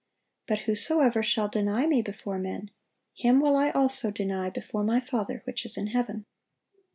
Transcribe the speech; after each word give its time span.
But 0.47 0.61
whosoever 0.61 1.21
shall 1.21 1.47
deny 1.47 1.85
Me 1.85 2.01
before 2.01 2.39
men, 2.39 2.71
him 3.13 3.39
will 3.39 3.55
I 3.55 3.69
also 3.69 4.09
deny 4.09 4.49
before 4.49 4.83
My 4.83 4.99
Father 4.99 5.43
which 5.45 5.63
is 5.63 5.77
in 5.77 5.85
heaven." 5.85 6.25